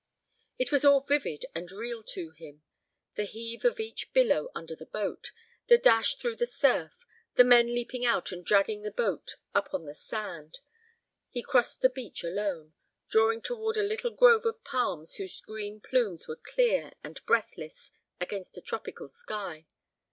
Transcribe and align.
It 0.57 0.71
was 0.71 0.83
all 0.83 1.01
vivid 1.01 1.45
and 1.53 1.71
real 1.71 2.01
to 2.05 2.31
him—the 2.31 3.23
heave 3.25 3.63
of 3.63 3.79
each 3.79 4.11
billow 4.13 4.49
under 4.55 4.75
the 4.75 4.87
boat, 4.87 5.31
the 5.67 5.77
dash 5.77 6.15
through 6.15 6.37
the 6.37 6.47
surf, 6.47 7.05
the 7.35 7.43
men 7.43 7.67
leaping 7.67 8.03
out 8.03 8.31
and 8.31 8.43
dragging 8.43 8.81
the 8.81 8.89
boat 8.89 9.35
up 9.53 9.71
on 9.75 9.85
the 9.85 9.93
sand. 9.93 10.61
He 11.29 11.43
crossed 11.43 11.81
the 11.81 11.87
beach 11.91 12.23
alone, 12.23 12.73
drawing 13.11 13.43
toward 13.43 13.77
a 13.77 13.83
little 13.83 14.09
grove 14.09 14.43
of 14.47 14.63
palms 14.63 15.17
whose 15.17 15.39
green 15.39 15.79
plumes 15.79 16.27
were 16.27 16.35
clear 16.41 16.93
and 17.03 17.23
breathless 17.27 17.91
against 18.19 18.57
a 18.57 18.61
tropical 18.61 19.07
sky. 19.07 19.67